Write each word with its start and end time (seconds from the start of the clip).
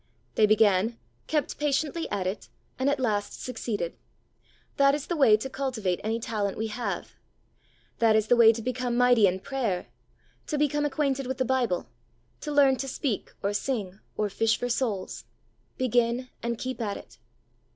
They 0.33 0.47
began, 0.47 0.97
kept 1.27 1.59
patiently 1.59 2.09
at 2.09 2.25
it, 2.25 2.49
and 2.79 2.89
at 2.89 2.99
last 2.99 3.39
succeeded. 3.39 3.97
That 4.77 4.95
is 4.95 5.05
the 5.05 5.15
way 5.15 5.37
to 5.37 5.47
cultivate 5.47 5.99
any 6.03 6.19
talent 6.19 6.57
we 6.57 6.69
have. 6.69 7.13
That 7.99 8.15
is 8.15 8.25
the 8.25 8.35
way 8.35 8.51
to 8.51 8.63
become 8.63 8.97
mighty 8.97 9.27
in 9.27 9.41
prayer, 9.41 9.89
to 10.47 10.57
become 10.57 10.85
acquainted 10.85 11.27
with 11.27 11.37
the 11.37 11.45
Bible, 11.45 11.85
to 12.39 12.51
learn 12.51 12.77
to 12.77 12.87
speak 12.87 13.31
or 13.43 13.53
sing 13.53 13.99
or 14.17 14.27
fish 14.31 14.57
for 14.57 14.69
souls. 14.69 15.25
Begin 15.77 16.29
and 16.41 16.57
keep 16.57 16.81
at 16.81 16.97
it. 16.97 17.19